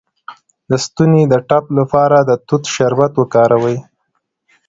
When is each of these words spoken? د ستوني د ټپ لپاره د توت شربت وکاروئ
د 0.69 0.71
ستوني 0.83 1.23
د 1.27 1.33
ټپ 1.49 1.65
لپاره 1.79 2.17
د 2.29 2.31
توت 2.47 2.63
شربت 2.73 3.11
وکاروئ 3.17 3.77